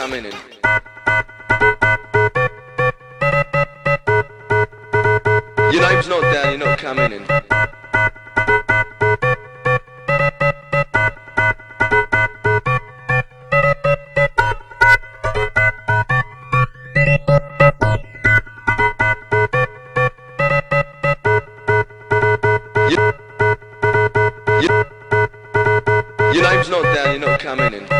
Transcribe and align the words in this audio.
come 0.00 0.14
in 0.14 0.24
your 5.70 5.82
life's 5.82 6.08
not 6.08 6.22
down, 6.32 6.58
you're 6.58 6.58
not 6.58 6.78
coming 6.78 7.12
in. 7.12 7.26
Your 26.32 26.42
name's 26.42 26.70
not 26.70 26.82
down, 26.94 27.20
you're 27.20 27.28
not 27.28 27.38
coming 27.40 27.74
in. 27.74 27.99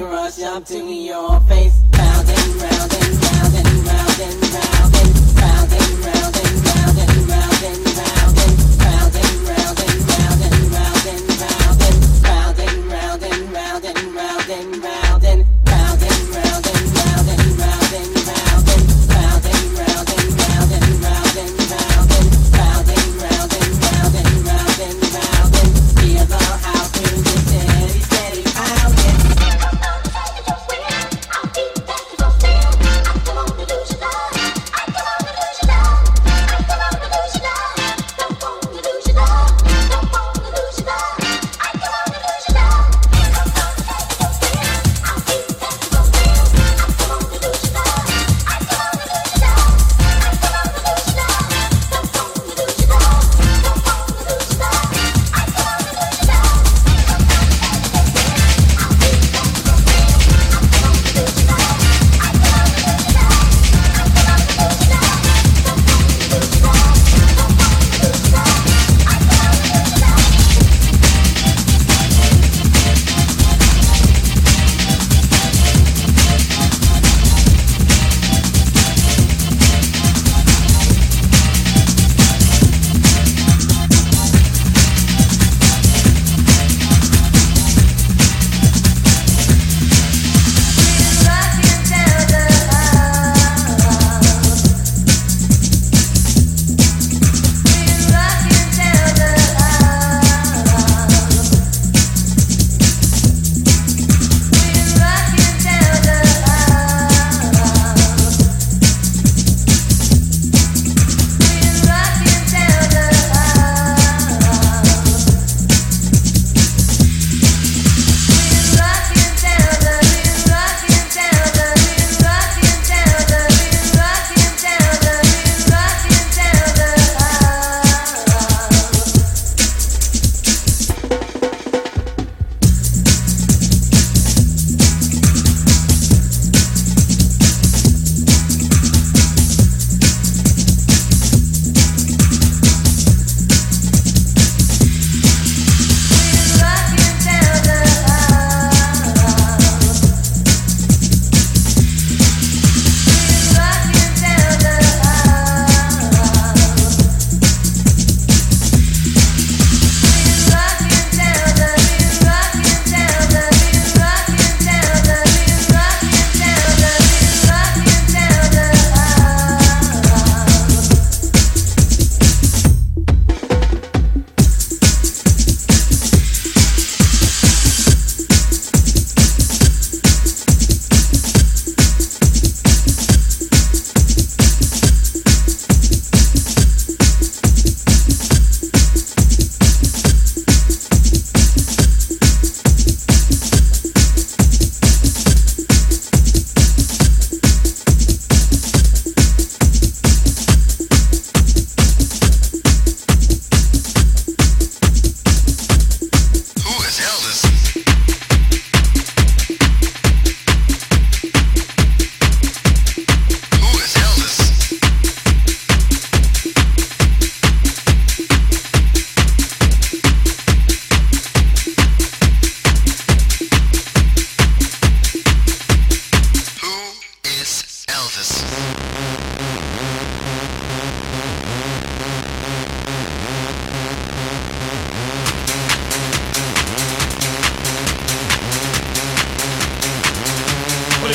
rush 0.00 0.40
up 0.42 0.64
to 0.66 0.78
your 0.78 1.40
face, 1.42 1.80
round 1.96 2.28
and 2.28 2.62
round 2.62 2.92
and 2.94 3.05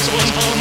one 0.10 0.28
home. 0.34 0.61